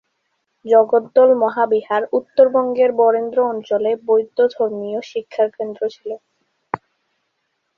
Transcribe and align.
জগদ্দল 0.65 1.29
মহাবিহার 1.43 2.03
উত্তরবঙ্গের 2.13 2.91
বরেন্দ্র 2.99 3.37
অঞ্চলে 3.51 3.91
বৌদ্ধ 4.07 4.37
ধর্মীয় 4.55 4.99
শিক্ষার 5.11 5.47
কেন্দ্র 5.57 5.81
ছিল। 5.95 6.09